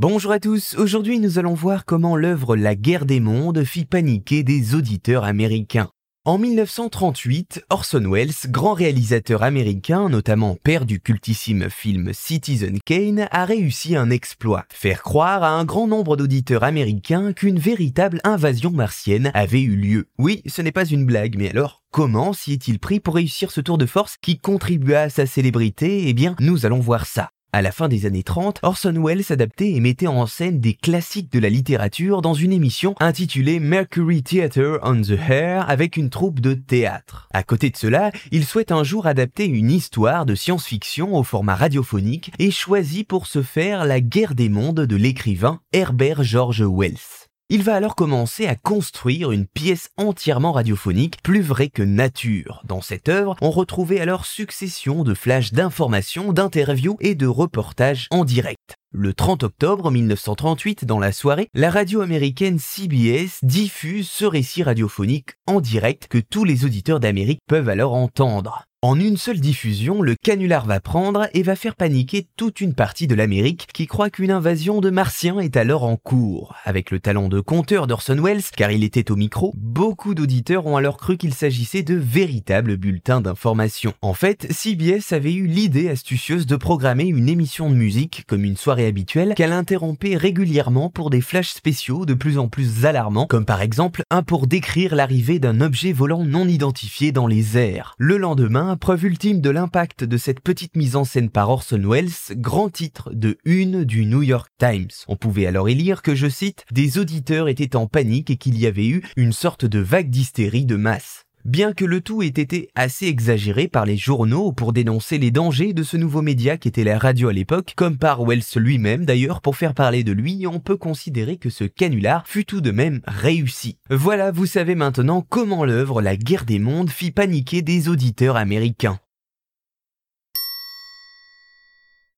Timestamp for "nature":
51.82-52.60